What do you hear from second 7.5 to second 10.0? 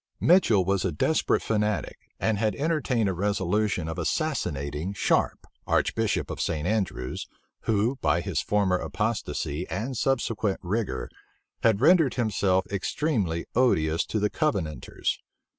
who, by his former apostasy and